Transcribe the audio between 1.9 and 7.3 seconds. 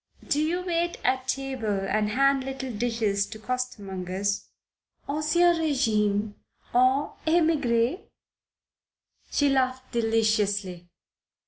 hand little dishes to coster mongers, ancien regime, en